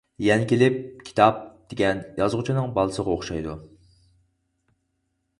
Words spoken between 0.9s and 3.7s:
كىتاب دېگەن يازغۇچىنىڭ بالىسىغا ئوخشايدۇ.